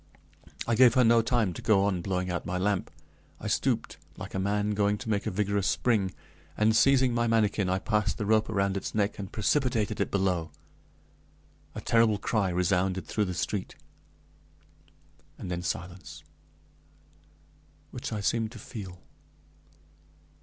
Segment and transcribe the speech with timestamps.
[0.65, 2.89] I gave her no time to go on blowing out my lamp.
[3.39, 6.11] I stooped, like a man going to make a vigorous spring,
[6.57, 10.49] and, seizing my manikin, I passed the rope around its neck, and precipitated it below.
[11.75, 13.75] A terrible cry resounded through the street,
[15.37, 16.23] and then silence,
[17.91, 19.01] which I seemed to feel.